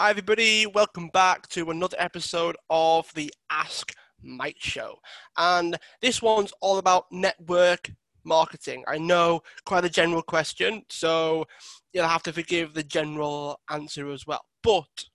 Hi, 0.00 0.10
everybody. 0.10 0.64
Welcome 0.64 1.08
back 1.08 1.48
to 1.48 1.72
another 1.72 1.96
episode 1.98 2.56
of 2.70 3.12
the 3.14 3.34
Ask 3.50 3.92
Mike 4.22 4.60
Show. 4.60 5.00
And 5.36 5.76
this 6.00 6.22
one's 6.22 6.52
all 6.60 6.78
about 6.78 7.10
network 7.10 7.90
marketing. 8.22 8.84
I 8.86 8.98
know 8.98 9.42
quite 9.64 9.84
a 9.84 9.90
general 9.90 10.22
question, 10.22 10.84
so 10.88 11.46
you'll 11.92 12.06
have 12.06 12.22
to 12.22 12.32
forgive 12.32 12.74
the 12.74 12.84
general 12.84 13.58
answer 13.70 14.08
as 14.12 14.24
well. 14.24 14.44
But 14.62 15.06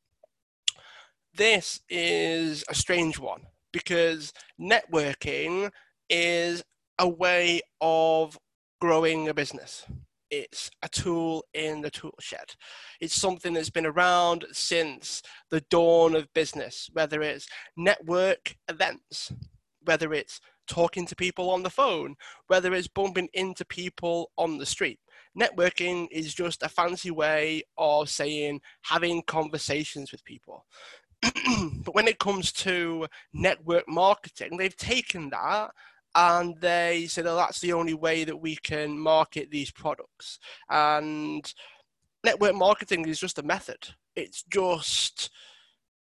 this 1.33 1.79
is 1.87 2.65
a 2.67 2.75
strange 2.75 3.17
one 3.17 3.43
because 3.71 4.33
networking 4.59 5.71
is 6.09 6.61
a 6.99 7.07
way 7.07 7.61
of 7.79 8.37
growing 8.81 9.29
a 9.29 9.33
business 9.33 9.85
it's 10.33 10.71
a 10.81 10.89
tool 10.89 11.45
in 11.53 11.81
the 11.81 11.91
tool 11.91 12.15
shed. 12.19 12.55
It's 12.99 13.13
something 13.15 13.53
that's 13.53 13.69
been 13.69 13.85
around 13.85 14.45
since 14.51 15.21
the 15.51 15.61
dawn 15.69 16.15
of 16.15 16.33
business, 16.33 16.89
whether 16.93 17.21
it's 17.21 17.47
network 17.77 18.55
events, 18.67 19.31
whether 19.83 20.11
it's 20.11 20.41
talking 20.67 21.05
to 21.05 21.15
people 21.15 21.51
on 21.51 21.61
the 21.61 21.69
phone, 21.69 22.15
whether 22.47 22.73
it's 22.73 22.87
bumping 22.87 23.29
into 23.33 23.63
people 23.65 24.31
on 24.37 24.57
the 24.57 24.65
street. 24.65 24.99
Networking 25.39 26.07
is 26.11 26.33
just 26.33 26.63
a 26.63 26.69
fancy 26.69 27.11
way 27.11 27.61
of 27.77 28.09
saying 28.09 28.59
having 28.81 29.21
conversations 29.27 30.11
with 30.11 30.25
people. 30.25 30.65
but 31.21 31.93
when 31.93 32.07
it 32.07 32.17
comes 32.17 32.51
to 32.51 33.05
network 33.33 33.87
marketing, 33.87 34.57
they've 34.57 34.77
taken 34.77 35.29
that 35.29 35.69
and 36.15 36.55
they 36.59 37.07
said, 37.07 37.27
"Oh, 37.27 37.35
that's 37.35 37.59
the 37.59 37.73
only 37.73 37.93
way 37.93 38.23
that 38.23 38.37
we 38.37 38.55
can 38.57 38.97
market 38.97 39.49
these 39.51 39.71
products." 39.71 40.39
And 40.69 41.51
network 42.23 42.55
marketing 42.55 43.07
is 43.07 43.19
just 43.19 43.39
a 43.39 43.43
method. 43.43 43.87
It's 44.15 44.43
just 44.43 45.29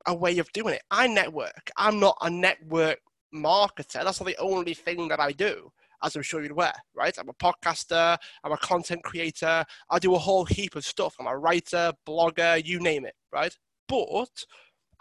a 0.07 0.15
way 0.15 0.39
of 0.39 0.51
doing 0.53 0.75
it. 0.75 0.83
I 0.91 1.07
network. 1.07 1.71
I'm 1.77 2.01
not 2.01 2.17
a 2.23 2.31
network 2.31 2.99
marketer. 3.35 4.05
That's 4.05 4.21
not 4.21 4.27
the 4.27 4.39
only 4.39 4.75
thing 4.75 5.09
that 5.09 5.21
I 5.21 5.33
do, 5.33 5.71
as 6.03 6.17
I'm 6.17 6.23
sure 6.23 6.43
you're 6.43 6.53
aware, 6.53 6.73
right? 6.95 7.17
I'm 7.19 7.29
a 7.29 7.35
podcaster. 7.35 8.17
I'm 8.43 8.53
a 8.53 8.57
content 8.59 9.03
creator. 9.05 9.65
I 9.91 9.99
do 9.99 10.15
a 10.15 10.19
whole 10.19 10.45
heap 10.45 10.77
of 10.77 10.85
stuff. 10.85 11.15
I'm 11.21 11.27
a 11.27 11.37
writer, 11.37 11.93
blogger, 12.07 12.65
you 12.65 12.81
name 12.81 13.05
it, 13.05 13.15
right? 13.33 13.55
But 13.87 14.45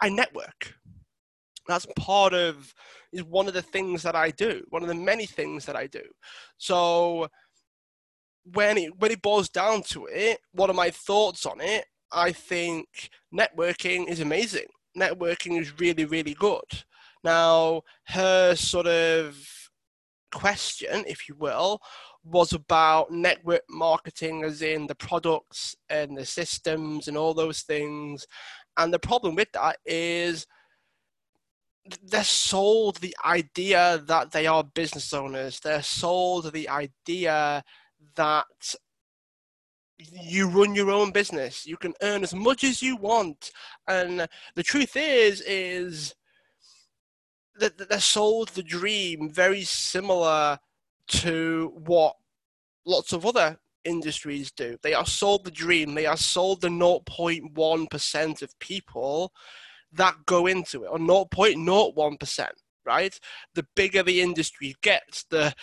I 0.00 0.08
network 0.10 0.74
that's 1.68 1.86
part 1.96 2.34
of 2.34 2.72
is 3.12 3.22
one 3.22 3.46
of 3.46 3.54
the 3.54 3.62
things 3.62 4.02
that 4.02 4.16
I 4.16 4.30
do, 4.30 4.62
one 4.70 4.82
of 4.82 4.88
the 4.88 4.94
many 4.94 5.26
things 5.26 5.64
that 5.66 5.76
I 5.76 5.86
do. 5.86 6.02
So 6.56 7.28
when 8.54 8.78
it 8.78 8.98
when 8.98 9.10
it 9.10 9.22
boils 9.22 9.48
down 9.48 9.82
to 9.82 10.06
it, 10.06 10.40
what 10.52 10.70
are 10.70 10.74
my 10.74 10.90
thoughts 10.90 11.46
on 11.46 11.60
it? 11.60 11.84
I 12.10 12.32
think 12.32 13.10
networking 13.34 14.08
is 14.08 14.20
amazing. 14.20 14.66
Networking 14.98 15.60
is 15.60 15.78
really, 15.78 16.06
really 16.06 16.34
good. 16.34 16.64
Now, 17.22 17.82
her 18.06 18.54
sort 18.54 18.86
of 18.86 19.46
question, 20.32 21.04
if 21.06 21.28
you 21.28 21.34
will, 21.34 21.80
was 22.24 22.52
about 22.52 23.10
network 23.10 23.62
marketing, 23.68 24.44
as 24.44 24.62
in 24.62 24.86
the 24.86 24.94
products 24.94 25.76
and 25.88 26.16
the 26.16 26.24
systems 26.24 27.08
and 27.08 27.16
all 27.16 27.34
those 27.34 27.62
things. 27.62 28.26
And 28.76 28.92
the 28.92 28.98
problem 28.98 29.34
with 29.34 29.50
that 29.52 29.78
is 29.84 30.46
they're 32.04 32.24
sold 32.24 32.96
the 32.96 33.16
idea 33.24 34.02
that 34.06 34.32
they 34.32 34.46
are 34.46 34.64
business 34.64 35.12
owners. 35.12 35.60
They're 35.60 35.82
sold 35.82 36.52
the 36.52 36.68
idea 36.68 37.62
that 38.14 38.74
you 39.98 40.48
run 40.48 40.74
your 40.74 40.90
own 40.90 41.10
business. 41.10 41.66
You 41.66 41.76
can 41.76 41.94
earn 42.02 42.22
as 42.22 42.34
much 42.34 42.64
as 42.64 42.82
you 42.82 42.96
want. 42.96 43.50
And 43.86 44.28
the 44.54 44.62
truth 44.62 44.96
is, 44.96 45.40
is 45.42 46.14
that 47.58 47.76
they're 47.88 48.00
sold 48.00 48.48
the 48.50 48.62
dream 48.62 49.30
very 49.30 49.64
similar 49.64 50.58
to 51.08 51.72
what 51.86 52.16
lots 52.86 53.12
of 53.12 53.26
other 53.26 53.58
industries 53.84 54.52
do. 54.52 54.76
They 54.82 54.94
are 54.94 55.06
sold 55.06 55.44
the 55.44 55.50
dream. 55.50 55.94
They 55.94 56.06
are 56.06 56.16
sold 56.16 56.60
the 56.60 56.68
0.1% 56.68 58.42
of 58.42 58.58
people 58.58 59.32
that 59.92 60.14
go 60.26 60.46
into 60.46 60.84
it, 60.84 60.88
or 60.88 60.98
0.01%, 60.98 62.48
right? 62.84 63.20
The 63.54 63.66
bigger 63.74 64.02
the 64.02 64.20
industry 64.20 64.74
gets, 64.82 65.24
the 65.30 65.54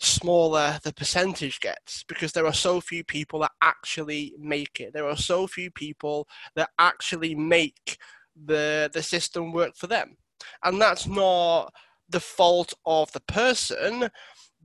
smaller 0.00 0.78
the 0.82 0.92
percentage 0.92 1.60
gets 1.60 2.04
because 2.08 2.32
there 2.32 2.46
are 2.46 2.52
so 2.52 2.80
few 2.80 3.04
people 3.04 3.40
that 3.40 3.52
actually 3.62 4.34
make 4.38 4.80
it. 4.80 4.92
There 4.92 5.08
are 5.08 5.16
so 5.16 5.46
few 5.46 5.70
people 5.70 6.26
that 6.56 6.70
actually 6.78 7.34
make 7.34 7.98
the 8.44 8.90
the 8.92 9.02
system 9.02 9.52
work 9.52 9.76
for 9.76 9.86
them. 9.86 10.16
And 10.62 10.80
that's 10.80 11.06
not 11.06 11.72
the 12.08 12.20
fault 12.20 12.74
of 12.84 13.12
the 13.12 13.20
person, 13.20 14.10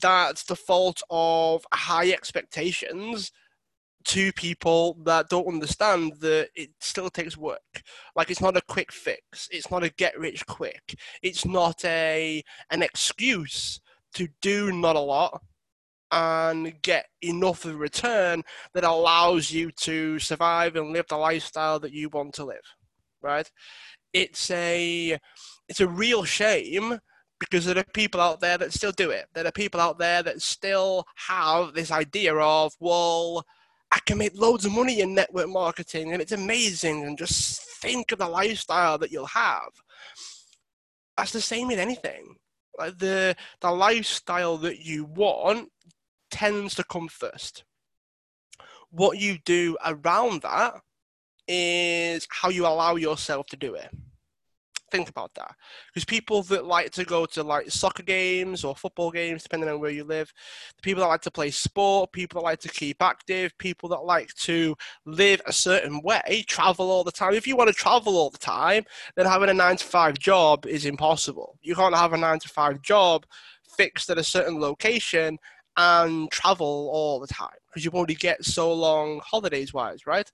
that's 0.01 0.43
the 0.43 0.55
fault 0.55 1.01
of 1.09 1.65
high 1.73 2.11
expectations 2.11 3.31
to 4.05 4.31
people 4.33 4.97
that 5.03 5.29
don't 5.29 5.47
understand 5.47 6.13
that 6.19 6.49
it 6.55 6.69
still 6.79 7.09
takes 7.09 7.37
work. 7.37 7.83
Like 8.15 8.29
it's 8.29 8.41
not 8.41 8.57
a 8.57 8.61
quick 8.61 8.91
fix. 8.91 9.47
It's 9.51 9.69
not 9.69 9.83
a 9.83 9.89
get 9.89 10.17
rich 10.17 10.45
quick. 10.45 10.95
It's 11.21 11.45
not 11.45 11.83
a 11.85 12.43
an 12.71 12.81
excuse 12.81 13.79
to 14.15 14.27
do 14.41 14.71
not 14.71 14.95
a 14.95 14.99
lot 14.99 15.41
and 16.11 16.81
get 16.81 17.05
enough 17.21 17.65
of 17.65 17.79
return 17.79 18.43
that 18.73 18.83
allows 18.83 19.51
you 19.51 19.71
to 19.71 20.17
survive 20.17 20.75
and 20.75 20.91
live 20.91 21.05
the 21.07 21.17
lifestyle 21.17 21.79
that 21.79 21.93
you 21.93 22.09
want 22.09 22.33
to 22.33 22.45
live. 22.45 22.57
Right? 23.21 23.49
It's 24.13 24.49
a 24.49 25.19
it's 25.67 25.81
a 25.81 25.87
real 25.87 26.23
shame 26.23 26.99
because 27.39 27.65
there 27.65 27.77
are 27.77 27.85
people 27.93 28.19
out 28.19 28.39
there 28.41 28.57
that 28.57 28.73
still 28.73 28.91
do 28.91 29.11
it. 29.11 29.27
There 29.33 29.45
are 29.45 29.51
people 29.51 29.79
out 29.79 29.97
there 29.97 30.21
that 30.23 30.41
still 30.41 31.05
have 31.15 31.73
this 31.73 31.91
idea 31.91 32.35
of, 32.35 32.73
well, 32.79 33.45
I 33.91 33.99
can 34.05 34.17
make 34.17 34.37
loads 34.37 34.65
of 34.65 34.71
money 34.71 35.01
in 35.01 35.15
network 35.15 35.49
marketing 35.49 36.13
and 36.13 36.21
it's 36.21 36.31
amazing 36.31 37.03
and 37.03 37.17
just 37.17 37.63
think 37.81 38.11
of 38.11 38.19
the 38.19 38.27
lifestyle 38.27 38.97
that 38.99 39.11
you'll 39.11 39.25
have. 39.25 39.71
That's 41.17 41.31
the 41.31 41.41
same 41.41 41.71
in 41.71 41.79
anything. 41.79 42.35
Like 42.77 42.97
the 42.97 43.35
the 43.61 43.71
lifestyle 43.71 44.57
that 44.57 44.79
you 44.79 45.05
want 45.05 45.69
tends 46.31 46.75
to 46.75 46.83
come 46.83 47.07
first. 47.07 47.63
What 48.91 49.17
you 49.17 49.37
do 49.43 49.77
around 49.85 50.43
that 50.43 50.75
is 51.47 52.27
how 52.29 52.49
you 52.49 52.65
allow 52.65 52.95
yourself 52.95 53.47
to 53.47 53.57
do 53.57 53.73
it 53.73 53.89
think 54.91 55.09
about 55.09 55.33
that. 55.35 55.55
Because 55.87 56.05
people 56.05 56.43
that 56.43 56.65
like 56.65 56.91
to 56.91 57.03
go 57.05 57.25
to 57.27 57.43
like 57.43 57.69
soccer 57.69 58.03
games 58.03 58.63
or 58.63 58.75
football 58.75 59.11
games 59.11 59.43
depending 59.43 59.69
on 59.69 59.79
where 59.79 59.91
you 59.91 60.03
live 60.03 60.31
the 60.75 60.81
people 60.81 61.01
that 61.01 61.07
like 61.07 61.21
to 61.21 61.31
play 61.31 61.51
sport 61.51 62.11
people 62.11 62.41
that 62.41 62.45
like 62.45 62.59
to 62.59 62.69
keep 62.69 63.01
active 63.01 63.57
people 63.57 63.89
that 63.89 63.99
like 63.99 64.33
to 64.35 64.75
live 65.05 65.41
a 65.45 65.53
certain 65.53 66.01
way 66.01 66.43
travel 66.47 66.89
all 66.89 67.03
the 67.03 67.11
time. 67.11 67.33
If 67.33 67.47
you 67.47 67.55
want 67.55 67.69
to 67.69 67.73
travel 67.75 68.17
all 68.17 68.29
the 68.29 68.37
time 68.37 68.85
then 69.15 69.25
having 69.25 69.49
a 69.49 69.53
9 69.53 69.77
to 69.77 69.85
5 69.85 70.17
job 70.17 70.65
is 70.65 70.85
impossible. 70.85 71.57
You 71.61 71.75
can't 71.75 71.95
have 71.95 72.13
a 72.13 72.17
9 72.17 72.39
to 72.39 72.49
5 72.49 72.81
job 72.81 73.25
fixed 73.77 74.09
at 74.09 74.17
a 74.17 74.23
certain 74.23 74.59
location 74.59 75.37
and 75.77 76.29
travel 76.31 76.89
all 76.91 77.19
the 77.19 77.27
time 77.27 77.55
because 77.67 77.85
you 77.85 77.91
only 77.93 78.15
get 78.15 78.43
so 78.43 78.73
long 78.73 79.21
holidays 79.23 79.73
wise 79.73 80.05
right? 80.05 80.29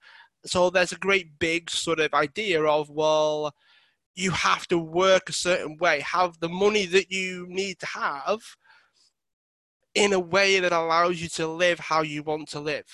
So 0.45 0.69
there's 0.69 0.91
a 0.91 0.97
great 0.97 1.39
big 1.39 1.69
sort 1.69 1.99
of 1.99 2.13
idea 2.13 2.63
of 2.63 2.89
well 2.89 3.53
you 4.15 4.31
have 4.31 4.65
to 4.67 4.77
work 4.77 5.29
a 5.29 5.33
certain 5.33 5.77
way, 5.77 5.99
have 6.01 6.39
the 6.39 6.49
money 6.49 6.85
that 6.85 7.11
you 7.11 7.45
need 7.49 7.79
to 7.79 7.85
have 7.87 8.41
in 9.93 10.13
a 10.13 10.19
way 10.19 10.59
that 10.59 10.71
allows 10.71 11.21
you 11.21 11.29
to 11.29 11.47
live 11.47 11.79
how 11.79 12.01
you 12.01 12.23
want 12.23 12.49
to 12.49 12.59
live. 12.59 12.85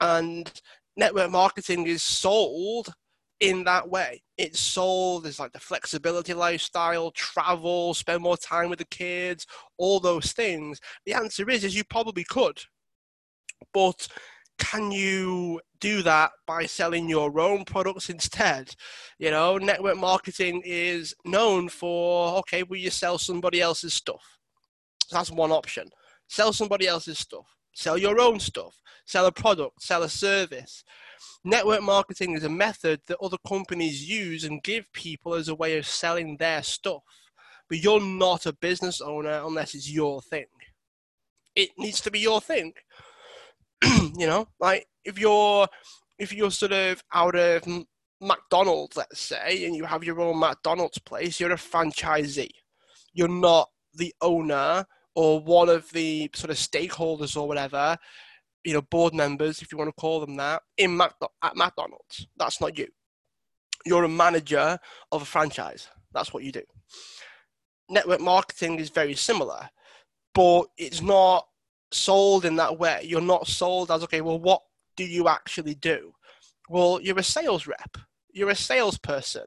And 0.00 0.50
network 0.96 1.30
marketing 1.30 1.86
is 1.86 2.02
sold 2.02 2.92
in 3.40 3.64
that 3.64 3.88
way. 3.88 4.22
It's 4.36 4.60
sold 4.60 5.26
as 5.26 5.38
like 5.38 5.52
the 5.52 5.60
flexibility 5.60 6.34
lifestyle, 6.34 7.10
travel, 7.12 7.94
spend 7.94 8.22
more 8.22 8.36
time 8.36 8.68
with 8.68 8.78
the 8.78 8.86
kids, 8.86 9.46
all 9.78 10.00
those 10.00 10.32
things. 10.32 10.80
The 11.06 11.14
answer 11.14 11.48
is 11.48 11.64
is 11.64 11.74
you 11.74 11.84
probably 11.84 12.24
could. 12.24 12.58
But 13.72 14.08
can 14.60 14.92
you 14.92 15.60
do 15.80 16.02
that 16.02 16.30
by 16.46 16.66
selling 16.66 17.08
your 17.08 17.40
own 17.40 17.64
products 17.64 18.10
instead? 18.10 18.74
You 19.18 19.32
know, 19.32 19.58
network 19.58 19.96
marketing 19.96 20.62
is 20.64 21.14
known 21.24 21.68
for 21.68 22.38
okay, 22.38 22.62
will 22.62 22.76
you 22.76 22.90
sell 22.90 23.18
somebody 23.18 23.60
else's 23.60 23.94
stuff? 23.94 24.38
that's 25.10 25.32
one 25.32 25.50
option. 25.50 25.88
Sell 26.28 26.52
somebody 26.52 26.86
else's 26.86 27.18
stuff. 27.18 27.56
Sell 27.72 27.98
your 27.98 28.20
own 28.20 28.38
stuff. 28.38 28.80
Sell 29.06 29.26
a 29.26 29.32
product. 29.32 29.82
Sell 29.82 30.04
a 30.04 30.08
service. 30.08 30.84
Network 31.42 31.82
marketing 31.82 32.34
is 32.34 32.44
a 32.44 32.48
method 32.48 33.00
that 33.06 33.18
other 33.20 33.38
companies 33.48 34.08
use 34.08 34.44
and 34.44 34.62
give 34.62 34.92
people 34.92 35.34
as 35.34 35.48
a 35.48 35.54
way 35.54 35.76
of 35.78 35.86
selling 35.86 36.36
their 36.36 36.62
stuff. 36.62 37.02
But 37.68 37.82
you're 37.82 38.00
not 38.00 38.46
a 38.46 38.52
business 38.52 39.00
owner 39.00 39.42
unless 39.44 39.74
it's 39.74 39.90
your 39.90 40.22
thing. 40.22 40.46
It 41.56 41.70
needs 41.76 42.00
to 42.02 42.10
be 42.10 42.20
your 42.20 42.40
thing. 42.40 42.74
you 44.16 44.26
know, 44.26 44.46
like 44.58 44.86
if 45.04 45.18
you're 45.18 45.66
if 46.18 46.32
you're 46.32 46.50
sort 46.50 46.72
of 46.72 47.02
out 47.12 47.34
of 47.34 47.64
McDonald's, 48.20 48.96
let's 48.96 49.20
say, 49.20 49.64
and 49.64 49.74
you 49.74 49.84
have 49.84 50.04
your 50.04 50.20
own 50.20 50.38
McDonald's 50.38 50.98
place, 50.98 51.40
you're 51.40 51.52
a 51.52 51.56
franchisee. 51.56 52.50
You're 53.14 53.28
not 53.28 53.68
the 53.94 54.14
owner 54.20 54.84
or 55.14 55.40
one 55.40 55.68
of 55.68 55.90
the 55.90 56.30
sort 56.34 56.50
of 56.50 56.56
stakeholders 56.56 57.36
or 57.36 57.48
whatever, 57.48 57.96
you 58.64 58.74
know, 58.74 58.82
board 58.82 59.14
members, 59.14 59.62
if 59.62 59.72
you 59.72 59.78
want 59.78 59.88
to 59.88 60.00
call 60.00 60.20
them 60.20 60.36
that, 60.36 60.62
in 60.76 60.96
Mac- 60.96 61.14
at 61.42 61.56
McDonald's. 61.56 62.26
That's 62.36 62.60
not 62.60 62.78
you. 62.78 62.88
You're 63.86 64.04
a 64.04 64.08
manager 64.08 64.78
of 65.10 65.22
a 65.22 65.24
franchise. 65.24 65.88
That's 66.12 66.34
what 66.34 66.44
you 66.44 66.52
do. 66.52 66.62
Network 67.88 68.20
marketing 68.20 68.78
is 68.78 68.90
very 68.90 69.14
similar, 69.14 69.70
but 70.34 70.66
it's 70.76 71.00
not 71.00 71.46
sold 71.92 72.44
in 72.44 72.56
that 72.56 72.78
way. 72.78 73.02
You're 73.04 73.20
not 73.20 73.46
sold 73.46 73.90
as, 73.90 74.02
okay, 74.04 74.20
well, 74.20 74.38
what 74.38 74.62
do 74.96 75.04
you 75.04 75.28
actually 75.28 75.74
do? 75.74 76.12
Well, 76.68 77.00
you're 77.02 77.18
a 77.18 77.22
sales 77.22 77.66
rep, 77.66 77.98
you're 78.32 78.50
a 78.50 78.56
salesperson. 78.56 79.46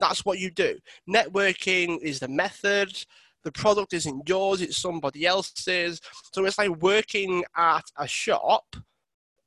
That's 0.00 0.24
what 0.24 0.38
you 0.38 0.50
do. 0.50 0.78
Networking 1.08 2.00
is 2.00 2.18
the 2.18 2.28
method, 2.28 3.04
the 3.44 3.52
product 3.52 3.92
isn't 3.92 4.28
yours, 4.28 4.60
it's 4.60 4.76
somebody 4.76 5.26
else's. 5.26 6.00
So 6.32 6.44
it's 6.44 6.58
like 6.58 6.70
working 6.82 7.44
at 7.56 7.84
a 7.96 8.06
shop 8.06 8.76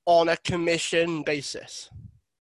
on 0.06 0.30
a 0.30 0.38
commission 0.38 1.24
basis. 1.24 1.90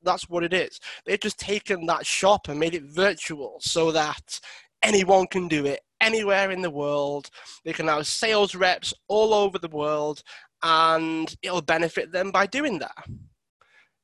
That's 0.02 0.28
what 0.28 0.44
it 0.44 0.54
is. 0.54 0.80
They've 1.04 1.20
just 1.20 1.38
taken 1.38 1.86
that 1.86 2.06
shop 2.06 2.48
and 2.48 2.58
made 2.58 2.74
it 2.74 2.84
virtual 2.84 3.58
so 3.60 3.92
that 3.92 4.40
anyone 4.82 5.26
can 5.26 5.46
do 5.46 5.66
it 5.66 5.80
anywhere 6.00 6.50
in 6.50 6.62
the 6.62 6.70
world. 6.70 7.30
They 7.64 7.72
can 7.72 7.88
have 7.88 8.06
sales 8.06 8.54
reps 8.54 8.94
all 9.08 9.34
over 9.34 9.58
the 9.58 9.68
world 9.68 10.22
and 10.62 11.34
it'll 11.42 11.62
benefit 11.62 12.12
them 12.12 12.30
by 12.30 12.46
doing 12.46 12.78
that. 12.80 13.06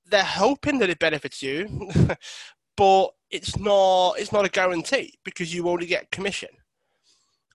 They're 0.07 0.23
hoping 0.23 0.79
that 0.79 0.91
it 0.91 0.99
benefits 0.99 1.43
you, 1.43 1.91
but 2.77 3.09
it's 3.31 3.59
not 3.59 4.13
it's 4.19 4.33
not 4.33 4.45
a 4.45 4.51
guarantee 4.51 5.15
because 5.25 5.53
you 5.53 5.69
only 5.69 5.87
get 5.87 6.11
commission. 6.11 6.51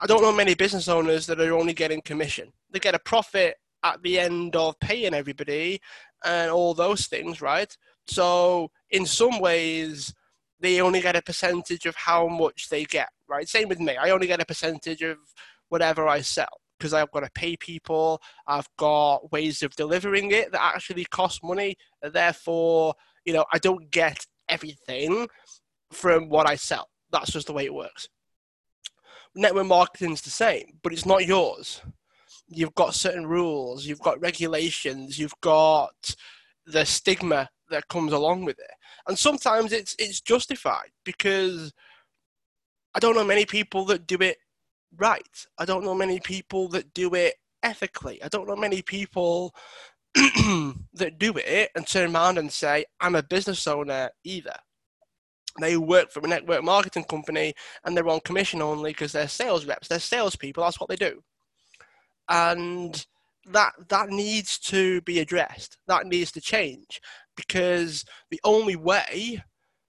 I 0.02 0.08
don't 0.08 0.22
know 0.22 0.34
many 0.34 0.56
business 0.56 0.88
owners 0.88 1.28
that 1.28 1.40
are 1.40 1.54
only 1.54 1.74
getting 1.74 2.02
commission. 2.02 2.52
They 2.72 2.80
get 2.80 2.96
a 2.96 3.00
profit 3.00 3.56
at 3.84 4.02
the 4.02 4.20
end 4.20 4.56
of 4.56 4.80
paying 4.80 5.14
everybody 5.14 5.80
and 6.26 6.52
all 6.52 6.74
those 6.74 7.08
things, 7.08 7.42
right? 7.42 7.76
So 8.08 8.72
in 8.90 9.06
some 9.06 9.40
ways, 9.40 10.14
they 10.62 10.82
only 10.82 11.02
get 11.02 11.16
a 11.16 11.22
percentage 11.22 11.86
of 11.86 11.96
how 11.96 12.28
much 12.28 12.70
they 12.70 12.86
get, 12.86 13.10
right? 13.28 13.48
Same 13.48 13.68
with 13.68 13.80
me. 13.80 13.98
I 13.98 14.12
only 14.12 14.28
get 14.28 14.42
a 14.42 14.46
percentage 14.46 15.02
of 15.02 15.18
whatever 15.70 16.08
I 16.08 16.22
sell 16.22 16.62
because 16.78 16.94
I've 16.94 17.12
got 17.12 17.22
to 17.22 17.32
pay 17.34 17.58
people. 17.58 18.22
I've 18.48 18.70
got 18.78 19.32
ways 19.32 19.64
of 19.64 19.76
delivering 19.76 20.32
it 20.32 20.52
that 20.52 20.74
actually 20.76 21.06
cost 21.06 21.44
money. 21.44 21.76
Therefore, 22.02 22.94
you 23.26 23.34
know, 23.34 23.46
I 23.54 23.58
don't 23.58 23.92
get 23.92 24.26
everything 24.50 25.28
from 25.92 26.30
what 26.30 26.48
I 26.48 26.56
sell. 26.56 26.90
That's 27.12 27.32
just 27.32 27.48
the 27.48 27.54
way 27.54 27.66
it 27.66 27.74
works 27.74 28.08
network 29.36 29.68
marketing's 29.68 30.22
the 30.22 30.30
same, 30.30 30.78
but 30.84 30.94
it's 30.94 31.06
not 31.06 31.26
yours. 31.26 31.82
You've 32.48 32.76
got 32.76 32.96
certain 32.96 33.26
rules, 33.26 33.86
you've 33.86 34.02
got 34.02 34.22
regulations, 34.22 35.18
you've 35.18 35.40
got 35.42 36.16
the 36.66 36.86
stigma 36.86 37.50
that 37.70 37.88
comes 37.88 38.12
along 38.14 38.46
with 38.46 38.60
it. 38.60 38.72
And 39.08 39.18
sometimes 39.18 39.72
it's 39.74 39.96
it's 40.00 40.22
justified 40.22 40.92
because 41.04 41.74
I 42.94 43.00
don't 43.00 43.16
know 43.16 43.24
many 43.24 43.46
people 43.46 43.86
that 43.86 44.08
do 44.08 44.18
it 44.22 44.38
right. 44.98 45.46
I 45.58 45.66
don't 45.66 45.84
know 45.84 45.96
many 45.96 46.20
people 46.20 46.68
that 46.70 46.94
do 46.94 47.14
it 47.16 47.36
ethically. 47.64 48.22
I 48.24 48.28
don't 48.28 48.48
know 48.48 48.56
many 48.56 48.82
people 48.82 49.56
that 50.16 51.18
do 51.18 51.34
it 51.38 51.72
and 51.76 51.88
turn 51.88 52.14
around 52.14 52.38
and 52.38 52.52
say, 52.52 52.86
I'm 53.00 53.16
a 53.16 53.24
business 53.24 53.66
owner 53.68 54.10
either 54.24 54.56
they 55.60 55.78
work 55.78 56.12
for 56.12 56.22
a 56.22 56.28
network 56.28 56.64
marketing 56.64 57.04
company 57.06 57.54
and 57.84 57.96
they're 57.96 58.08
on 58.08 58.22
commission 58.22 58.62
only 58.62 58.92
because 58.92 59.12
they're 59.12 59.28
sales 59.28 59.66
reps, 59.66 59.88
they're 59.88 60.00
salespeople. 60.00 60.64
That's 60.64 60.80
what 60.80 60.90
they 60.90 60.96
do, 60.96 61.22
and 62.30 63.06
that 63.48 63.74
that 63.90 64.10
needs 64.10 64.60
to 64.60 65.02
be 65.02 65.20
addressed. 65.20 65.78
That 65.88 66.08
needs 66.08 66.32
to 66.34 66.42
change 66.42 67.02
because 67.36 68.06
the 68.30 68.40
only 68.44 68.76
way 68.76 69.44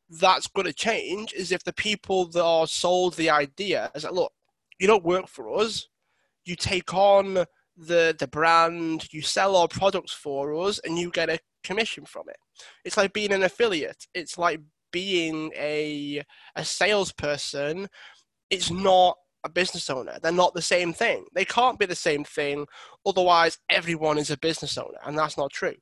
that's 0.09 0.47
going 0.49 0.67
to 0.67 0.73
change 0.73 1.33
is 1.33 1.53
if 1.53 1.65
the 1.65 1.73
people 1.73 2.27
that 2.27 2.45
are 2.45 2.67
sold 2.67 3.15
the 3.15 3.31
idea 3.31 3.91
is 3.95 4.05
like, 4.05 4.13
look, 4.13 4.33
you 4.79 4.87
don't 4.87 5.05
work 5.05 5.29
for 5.29 5.59
us, 5.59 5.89
you 6.45 6.57
take 6.57 6.95
on 6.95 7.45
the 7.77 8.17
the 8.19 8.29
brand, 8.29 9.13
you 9.13 9.23
sell 9.23 9.57
our 9.57 9.69
products 9.69 10.13
for 10.13 10.55
us, 10.55 10.79
and 10.81 10.99
you 10.99 11.11
get 11.11 11.31
a 11.31 11.39
commission 11.65 12.05
from 12.05 12.29
it. 12.29 12.37
It's 12.85 12.97
like 12.97 13.13
being 13.13 13.33
an 13.33 13.45
affiliate. 13.45 14.07
It's 14.15 14.39
like 14.39 14.61
being 14.93 15.51
a 15.57 16.23
a 16.57 16.65
salesperson 16.65 17.89
it's 18.53 18.71
not 18.71 19.17
a 19.45 19.49
business 19.49 19.91
owner. 19.91 20.19
They're 20.23 20.33
not 20.33 20.55
the 20.55 20.63
same 20.63 20.93
thing. 20.93 21.25
They 21.35 21.45
can't 21.45 21.79
be 21.79 21.87
the 21.87 21.95
same 21.95 22.25
thing. 22.25 22.67
Otherwise, 23.05 23.59
everyone 23.71 24.19
is 24.19 24.31
a 24.31 24.39
business 24.39 24.79
owner, 24.79 24.99
and 25.05 25.19
that's 25.19 25.37
not 25.37 25.53
true. 25.53 25.75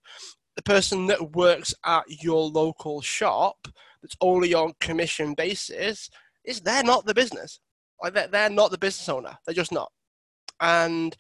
The 0.57 0.63
person 0.63 1.07
that 1.07 1.33
works 1.35 1.75
at 1.85 2.05
your 2.09 2.49
local 2.49 3.01
shop 3.01 3.69
that's 4.03 4.17
only 4.21 4.55
on 4.55 4.75
commission 4.81 5.35
basis 5.35 6.11
is 6.45 6.61
they're 6.61 6.83
not 6.83 7.07
the 7.07 7.15
business. 7.15 7.61
Like 8.03 8.15
they're, 8.31 8.51
not 8.51 8.71
the 8.71 8.79
business 8.79 9.09
owner. 9.09 9.37
They're 9.45 9.55
just 9.55 9.73
not. 9.73 9.93
And 10.61 11.15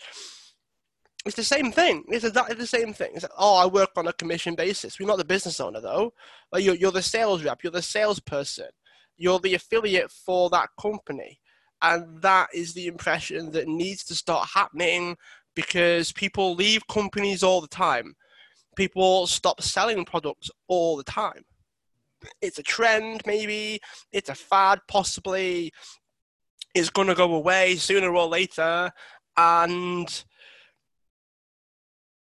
it's 1.26 1.36
the 1.36 1.44
same 1.44 1.70
thing. 1.72 2.04
It's 2.08 2.24
exactly 2.24 2.56
the 2.56 2.66
same 2.66 2.94
thing. 2.94 3.10
It's 3.14 3.24
like, 3.24 3.32
oh, 3.38 3.56
I 3.56 3.66
work 3.66 3.90
on 3.96 4.08
a 4.08 4.12
commission 4.14 4.54
basis. 4.54 4.98
We're 4.98 5.06
not 5.06 5.18
the 5.18 5.24
business 5.24 5.60
owner, 5.60 5.80
though. 5.80 6.14
Like 6.52 6.64
you're, 6.64 6.74
you're 6.74 6.92
the 6.92 7.02
sales 7.02 7.44
rep. 7.44 7.62
You're 7.62 7.72
the 7.72 7.82
salesperson. 7.82 8.70
You're 9.18 9.38
the 9.38 9.54
affiliate 9.54 10.10
for 10.10 10.48
that 10.50 10.70
company. 10.80 11.39
And 11.82 12.20
that 12.22 12.48
is 12.54 12.74
the 12.74 12.86
impression 12.86 13.52
that 13.52 13.68
needs 13.68 14.04
to 14.04 14.14
start 14.14 14.48
happening 14.52 15.16
because 15.54 16.12
people 16.12 16.54
leave 16.54 16.86
companies 16.88 17.42
all 17.42 17.60
the 17.60 17.68
time. 17.68 18.14
People 18.76 19.26
stop 19.26 19.62
selling 19.62 20.04
products 20.04 20.50
all 20.68 20.96
the 20.96 21.04
time. 21.04 21.44
It's 22.42 22.58
a 22.58 22.62
trend, 22.62 23.22
maybe. 23.26 23.80
It's 24.12 24.28
a 24.28 24.34
fad, 24.34 24.80
possibly. 24.88 25.72
It's 26.74 26.90
going 26.90 27.08
to 27.08 27.14
go 27.14 27.34
away 27.34 27.76
sooner 27.76 28.14
or 28.14 28.26
later. 28.26 28.92
And 29.36 30.24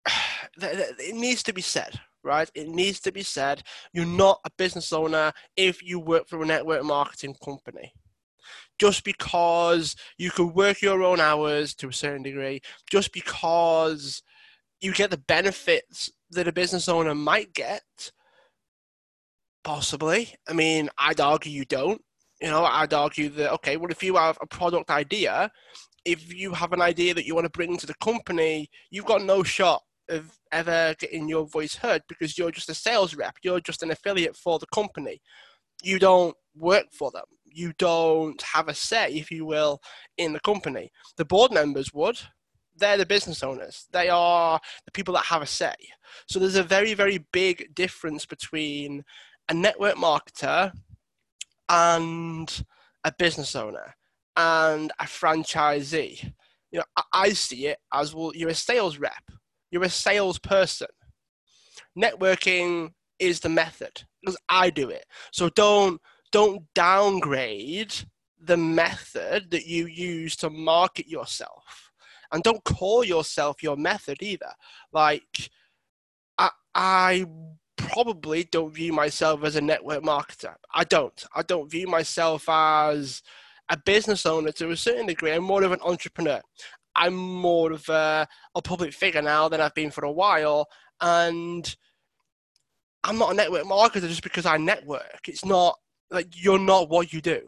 it 0.62 1.16
needs 1.16 1.44
to 1.44 1.54
be 1.54 1.62
said, 1.62 2.00
right? 2.24 2.50
It 2.54 2.70
needs 2.70 3.00
to 3.02 3.12
be 3.12 3.24
said. 3.24 3.64
You're 3.92 4.06
not 4.06 4.40
a 4.46 4.52
business 4.58 4.94
owner 4.94 5.34
if 5.56 5.84
you 5.84 6.00
work 6.00 6.28
for 6.28 6.42
a 6.42 6.46
network 6.46 6.84
marketing 6.84 7.36
company. 7.44 7.92
Just 8.80 9.04
because 9.04 9.96
you 10.18 10.32
can 10.32 10.54
work 10.54 10.82
your 10.82 11.04
own 11.04 11.20
hours 11.20 11.74
to 11.76 11.90
a 11.90 11.94
certain 11.94 12.24
degree, 12.24 12.62
just 12.90 13.12
because 13.12 14.22
you 14.82 14.94
get 14.94 15.10
the 15.10 15.18
benefits 15.18 16.12
that 16.32 16.48
a 16.48 16.52
business 16.52 16.88
owner 16.88 17.16
might 17.16 17.54
get, 17.54 18.12
possibly. 19.64 20.36
I 20.48 20.54
mean, 20.54 20.90
I'd 20.98 21.20
argue 21.20 21.52
you 21.52 21.66
don't. 21.66 22.02
You 22.42 22.50
know, 22.50 22.66
I'd 22.66 22.94
argue 22.94 23.30
that, 23.30 23.52
okay, 23.54 23.78
well, 23.78 23.90
if 23.90 24.04
you 24.04 24.16
have 24.16 24.38
a 24.42 24.48
product 24.48 24.92
idea, 24.92 25.50
if 26.06 26.32
you 26.34 26.54
have 26.54 26.72
an 26.72 26.82
idea 26.82 27.14
that 27.16 27.26
you 27.26 27.34
want 27.34 27.46
to 27.46 27.58
bring 27.58 27.78
to 27.78 27.88
the 27.88 27.96
company, 27.96 28.70
you've 28.92 29.06
got 29.06 29.24
no 29.24 29.42
shot 29.44 29.82
of 30.10 30.38
ever 30.52 30.96
getting 31.00 31.28
your 31.28 31.48
voice 31.48 31.76
heard 31.76 32.02
because 32.08 32.38
you're 32.38 32.52
just 32.52 32.70
a 32.70 32.74
sales 32.74 33.16
rep. 33.16 33.36
You're 33.44 33.60
just 33.60 33.84
an 33.84 33.92
affiliate 33.92 34.38
for 34.38 34.60
the 34.60 34.68
company. 34.68 35.20
You 35.84 36.00
don't 36.00 36.36
work 36.56 36.86
for 36.94 37.12
them. 37.12 37.26
You 37.52 37.74
don't 37.78 38.42
have 38.42 38.68
a 38.68 38.74
say, 38.74 39.14
if 39.14 39.32
you 39.32 39.46
will, 39.46 39.80
in 40.18 40.34
the 40.34 40.40
company. 40.40 40.92
The 41.18 41.26
board 41.26 41.52
members 41.52 41.94
would. 41.94 42.20
They're 42.76 42.98
the 42.98 43.06
business 43.06 43.44
owners. 43.44 43.88
They 43.92 44.10
are 44.10 44.60
the 44.86 44.92
people 44.92 45.14
that 45.16 45.26
have 45.26 45.42
a 45.42 45.48
say. 45.48 45.74
So 46.28 46.40
there's 46.40 46.56
a 46.56 46.64
very, 46.64 46.94
very 46.94 47.26
big 47.34 47.74
difference 47.74 48.26
between 48.26 49.04
a 49.50 49.54
network 49.54 49.96
marketer 49.96 50.72
and 51.70 52.66
a 53.04 53.14
business 53.18 53.56
owner 53.56 53.96
and 54.36 54.92
a 55.00 55.06
franchisee. 55.06 56.32
You 56.72 56.80
know, 56.80 57.04
I 57.14 57.30
see 57.30 57.68
it 57.68 57.80
as 57.94 58.14
well. 58.14 58.32
You're 58.36 58.50
a 58.50 58.54
sales 58.54 59.00
rep 59.00 59.24
you're 59.72 59.84
a 59.84 59.90
salesperson. 59.90 60.88
Networking 61.98 62.92
is 63.20 63.40
the 63.40 63.50
method 63.50 64.04
because 64.22 64.38
I 64.50 64.70
do 64.70 64.90
it. 64.90 65.06
So 65.32 65.50
don't 65.50 66.02
don't 66.32 66.64
downgrade 66.74 67.94
the 68.40 68.58
method 68.58 69.52
that 69.52 69.66
you 69.66 69.88
use 69.88 70.36
to 70.38 70.50
market 70.50 71.08
yourself. 71.08 71.92
And 72.32 72.44
don't 72.44 72.64
call 72.64 73.04
yourself 73.04 73.64
your 73.64 73.78
method 73.78 74.22
either. 74.22 74.52
Like 74.92 75.50
I 76.38 76.50
I 76.76 77.26
probably 77.78 78.44
don't 78.44 78.74
view 78.74 78.92
myself 78.92 79.44
as 79.44 79.56
a 79.56 79.62
network 79.62 80.04
marketer. 80.04 80.56
I 80.74 80.84
don't. 80.84 81.24
I 81.36 81.44
don't 81.44 81.72
view 81.72 81.88
myself 81.88 82.50
as 82.50 83.24
a 83.70 83.78
business 83.78 84.26
owner 84.26 84.52
to 84.54 84.72
a 84.72 84.78
certain 84.78 85.08
degree. 85.08 85.32
I'm 85.32 85.44
more 85.44 85.64
of 85.64 85.72
an 85.72 85.82
entrepreneur. 85.82 86.42
I'm 86.96 87.16
more 87.16 87.72
of 87.72 87.88
a, 87.90 88.28
a 88.56 88.62
public 88.62 88.94
figure 88.94 89.22
now 89.22 89.48
than 89.48 89.62
I've 89.62 89.76
been 89.76 89.92
for 89.92 90.04
a 90.04 90.12
while, 90.12 90.68
and 91.00 91.76
I'm 93.04 93.18
not 93.18 93.32
a 93.32 93.36
network 93.36 93.64
marketer 93.64 94.08
just 94.08 94.24
because 94.24 94.46
I 94.46 94.58
network. 94.58 95.22
It's 95.28 95.46
not 95.46 95.78
like 96.12 96.28
you're 96.44 96.60
not 96.60 96.90
what 96.90 97.14
you 97.14 97.22
do. 97.22 97.42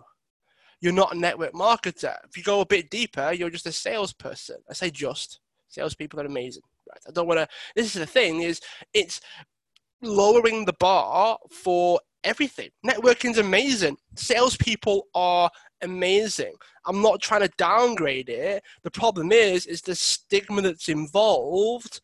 You're 0.81 0.93
not 0.93 1.13
a 1.13 1.17
network 1.17 1.53
marketer. 1.53 2.15
If 2.27 2.37
you 2.37 2.43
go 2.43 2.61
a 2.61 2.65
bit 2.65 2.89
deeper, 2.89 3.33
you're 3.33 3.49
just 3.49 3.65
a 3.65 3.71
salesperson. 3.71 4.57
I 4.69 4.73
say 4.73 4.89
just. 4.89 5.39
Salespeople 5.67 6.19
are 6.21 6.25
amazing. 6.25 6.63
Right. 6.89 7.01
I 7.07 7.11
don't 7.11 7.27
want 7.27 7.39
to. 7.39 7.47
This 7.75 7.87
is 7.87 7.93
the 7.93 8.05
thing: 8.05 8.41
is 8.41 8.61
it's 8.93 9.21
lowering 10.01 10.65
the 10.65 10.73
bar 10.79 11.37
for 11.51 11.99
everything. 12.23 12.69
Networking's 12.85 13.37
amazing. 13.37 13.97
Salespeople 14.15 15.07
are 15.13 15.49
amazing. 15.81 16.53
I'm 16.85 17.01
not 17.01 17.21
trying 17.21 17.41
to 17.41 17.53
downgrade 17.57 18.29
it. 18.29 18.63
The 18.83 18.91
problem 18.91 19.31
is, 19.31 19.65
is 19.65 19.81
the 19.81 19.95
stigma 19.95 20.61
that's 20.61 20.89
involved 20.89 22.01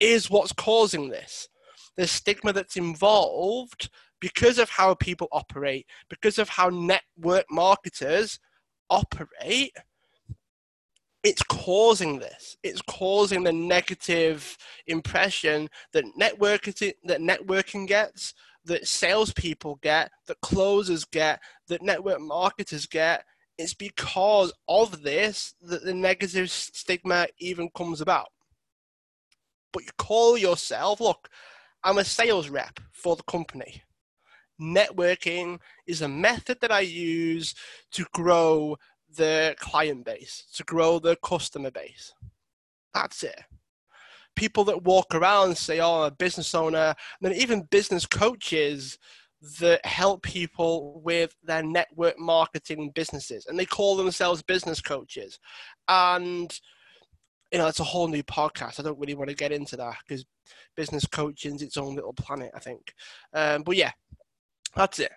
is 0.00 0.30
what's 0.30 0.52
causing 0.52 1.08
this. 1.08 1.48
The 1.96 2.06
stigma 2.06 2.52
that's 2.52 2.76
involved 2.76 3.90
because 4.26 4.58
of 4.58 4.68
how 4.68 4.92
people 4.92 5.28
operate, 5.30 5.86
because 6.10 6.36
of 6.36 6.48
how 6.48 6.68
network 6.68 7.44
marketers 7.48 8.40
operate, 8.90 9.70
it's 11.22 11.44
causing 11.44 12.18
this. 12.18 12.56
It's 12.64 12.82
causing 12.82 13.44
the 13.44 13.52
negative 13.52 14.58
impression 14.88 15.68
that 15.92 16.04
networking 16.20 16.92
that 17.04 17.20
networking 17.20 17.86
gets, 17.86 18.34
that 18.64 18.88
salespeople 18.88 19.78
get, 19.80 20.10
that 20.26 20.40
closers 20.40 21.04
get, 21.04 21.38
that 21.68 21.82
network 21.82 22.20
marketers 22.20 22.86
get. 22.86 23.24
It's 23.58 23.74
because 23.74 24.52
of 24.66 25.04
this 25.04 25.54
that 25.62 25.84
the 25.84 25.94
negative 25.94 26.50
stigma 26.50 27.28
even 27.38 27.70
comes 27.76 28.00
about. 28.00 28.26
But 29.72 29.84
you 29.84 29.90
call 29.98 30.36
yourself, 30.36 31.00
look, 31.00 31.28
I'm 31.84 31.98
a 31.98 32.04
sales 32.04 32.48
rep 32.48 32.80
for 32.90 33.14
the 33.14 33.22
company. 33.22 33.82
Networking 34.60 35.58
is 35.86 36.02
a 36.02 36.08
method 36.08 36.58
that 36.60 36.72
I 36.72 36.80
use 36.80 37.54
to 37.92 38.06
grow 38.14 38.76
the 39.16 39.54
client 39.58 40.04
base, 40.04 40.44
to 40.54 40.64
grow 40.64 40.98
the 40.98 41.16
customer 41.16 41.70
base. 41.70 42.12
That's 42.94 43.22
it. 43.22 43.40
People 44.34 44.64
that 44.64 44.84
walk 44.84 45.14
around 45.14 45.48
and 45.48 45.58
say, 45.58 45.80
oh, 45.80 46.02
I'm 46.02 46.08
a 46.08 46.10
business 46.10 46.54
owner, 46.54 46.94
and 47.20 47.22
then 47.22 47.32
even 47.34 47.68
business 47.70 48.06
coaches 48.06 48.98
that 49.60 49.84
help 49.84 50.22
people 50.22 51.00
with 51.04 51.34
their 51.42 51.62
network 51.62 52.18
marketing 52.18 52.90
businesses, 52.94 53.46
and 53.46 53.58
they 53.58 53.66
call 53.66 53.96
themselves 53.96 54.42
business 54.42 54.80
coaches. 54.80 55.38
And 55.88 56.58
you 57.52 57.58
know, 57.58 57.68
it's 57.68 57.80
a 57.80 57.84
whole 57.84 58.08
new 58.08 58.22
podcast. 58.24 58.80
I 58.80 58.82
don't 58.82 58.98
really 58.98 59.14
want 59.14 59.30
to 59.30 59.36
get 59.36 59.52
into 59.52 59.76
that 59.76 59.96
because 60.06 60.24
business 60.76 61.06
coaching 61.06 61.54
is 61.54 61.62
its 61.62 61.76
own 61.76 61.94
little 61.94 62.12
planet, 62.12 62.50
I 62.54 62.58
think. 62.58 62.92
Um, 63.32 63.62
but 63.62 63.76
yeah, 63.76 63.92
that's 64.76 65.00
it 65.00 65.12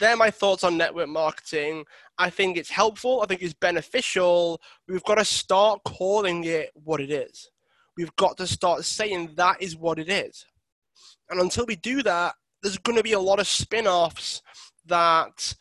they're 0.00 0.16
my 0.16 0.30
thoughts 0.30 0.64
on 0.64 0.76
network 0.76 1.08
marketing. 1.08 1.84
I 2.18 2.30
think 2.30 2.56
it's 2.56 2.70
helpful. 2.70 3.20
I 3.22 3.26
think 3.26 3.42
it's 3.42 3.54
beneficial. 3.54 4.60
We've 4.88 5.04
got 5.04 5.16
to 5.16 5.24
start 5.24 5.80
calling 5.84 6.44
it 6.44 6.70
what 6.74 7.00
it 7.00 7.10
is. 7.10 7.50
We've 7.96 8.14
got 8.16 8.38
to 8.38 8.46
start 8.46 8.84
saying 8.84 9.34
that 9.36 9.60
is 9.60 9.76
what 9.76 9.98
it 9.98 10.08
is. 10.08 10.46
And 11.28 11.40
until 11.40 11.66
we 11.66 11.76
do 11.76 12.02
that, 12.02 12.34
there's 12.62 12.78
going 12.78 12.96
to 12.96 13.04
be 13.04 13.12
a 13.12 13.20
lot 13.20 13.40
of 13.40 13.46
spin 13.46 13.86
offs 13.86 14.42
that 14.86 15.54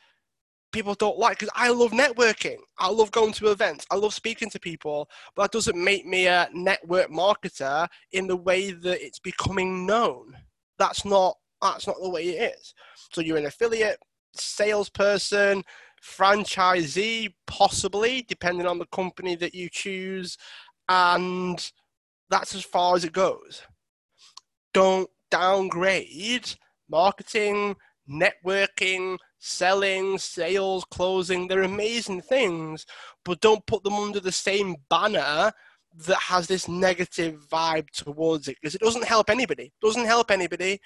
people 0.71 0.93
don't 0.93 1.19
like 1.19 1.37
because 1.39 1.53
I 1.53 1.69
love 1.69 1.91
networking. 1.91 2.57
I 2.77 2.89
love 2.89 3.11
going 3.11 3.33
to 3.33 3.51
events. 3.51 3.85
I 3.91 3.95
love 3.95 4.13
speaking 4.13 4.49
to 4.51 4.59
people, 4.59 5.09
but 5.35 5.43
that 5.43 5.51
doesn't 5.51 5.81
make 5.81 6.05
me 6.05 6.27
a 6.27 6.49
network 6.53 7.11
marketer 7.11 7.87
in 8.13 8.27
the 8.27 8.37
way 8.37 8.71
that 8.71 9.05
it's 9.05 9.19
becoming 9.19 9.85
known. 9.85 10.37
That's 10.77 11.03
not 11.03 11.35
that's 11.61 11.87
not 11.87 11.97
the 12.01 12.09
way 12.09 12.29
it 12.29 12.53
is. 12.55 12.73
So 13.11 13.21
you're 13.21 13.37
an 13.37 13.45
affiliate, 13.45 13.99
salesperson, 14.33 15.63
franchisee, 16.03 17.33
possibly, 17.47 18.25
depending 18.27 18.67
on 18.67 18.79
the 18.79 18.85
company 18.87 19.35
that 19.35 19.53
you 19.53 19.69
choose. 19.69 20.37
And 20.87 21.71
that's 22.29 22.55
as 22.55 22.63
far 22.63 22.95
as 22.95 23.03
it 23.03 23.13
goes. 23.13 23.63
Don't 24.73 25.09
downgrade 25.31 26.55
marketing, 26.89 27.75
networking, 28.09 29.17
selling, 29.39 30.17
sales, 30.17 30.85
closing. 30.85 31.47
They're 31.47 31.63
amazing 31.63 32.21
things, 32.21 32.85
but 33.23 33.41
don't 33.41 33.65
put 33.65 33.83
them 33.83 33.93
under 33.93 34.19
the 34.19 34.31
same 34.31 34.75
banner 34.89 35.51
that 36.05 36.17
has 36.17 36.47
this 36.47 36.67
negative 36.67 37.45
vibe 37.51 37.89
towards 37.91 38.47
it 38.47 38.57
because 38.61 38.75
it 38.75 38.81
doesn't 38.81 39.05
help 39.05 39.29
anybody. 39.29 39.71
Doesn't 39.81 40.05
help 40.05 40.31
anybody 40.31 40.79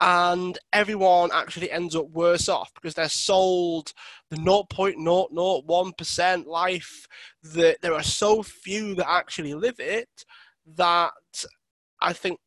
and 0.00 0.58
everyone 0.72 1.30
actually 1.32 1.70
ends 1.70 1.94
up 1.94 2.08
worse 2.10 2.48
off 2.48 2.72
because 2.74 2.94
they're 2.94 3.08
sold 3.08 3.92
the 4.30 4.36
0.001% 4.36 6.46
life 6.46 7.06
that 7.42 7.76
there 7.82 7.92
are 7.92 8.02
so 8.02 8.42
few 8.42 8.94
that 8.94 9.10
actually 9.10 9.52
live 9.52 9.78
it 9.78 10.08
that 10.76 11.12
I 12.00 12.14
think 12.14 12.40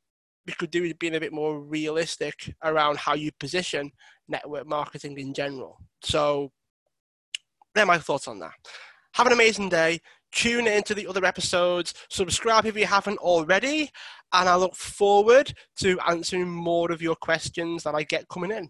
we 0.47 0.53
could 0.53 0.71
do 0.71 0.81
with 0.81 0.99
being 0.99 1.15
a 1.15 1.19
bit 1.19 1.31
more 1.31 1.59
realistic 1.59 2.55
around 2.63 2.97
how 2.97 3.13
you 3.13 3.31
position 3.39 3.91
network 4.27 4.67
marketing 4.67 5.17
in 5.17 5.33
general. 5.33 5.77
So, 6.01 6.51
they're 7.75 7.85
my 7.85 7.97
thoughts 7.97 8.27
on 8.27 8.39
that. 8.39 8.53
Have 9.13 9.27
an 9.27 9.33
amazing 9.33 9.69
day 9.69 10.01
tune 10.33 10.67
into 10.67 10.93
the 10.93 11.07
other 11.07 11.23
episodes, 11.23 11.93
subscribe 12.09 12.65
if 12.65 12.75
you 12.75 12.85
haven't 12.85 13.19
already, 13.19 13.91
and 14.33 14.49
I 14.49 14.55
look 14.55 14.75
forward 14.75 15.53
to 15.77 15.99
answering 16.07 16.49
more 16.49 16.91
of 16.91 17.01
your 17.01 17.15
questions 17.15 17.83
that 17.83 17.95
I 17.95 18.03
get 18.03 18.27
coming 18.27 18.51
in. 18.51 18.67